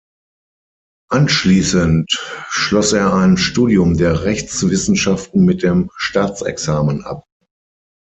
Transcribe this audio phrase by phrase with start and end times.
[1.11, 2.09] Anschließend
[2.49, 7.23] schloss er ein Studium der Rechtswissenschaften mit dem Staatsexamen ab.